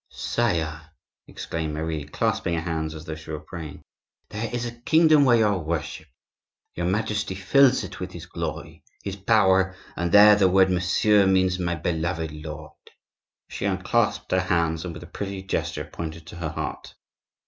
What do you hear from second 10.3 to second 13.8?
the word 'monsieur,' means 'my beloved lord.'" She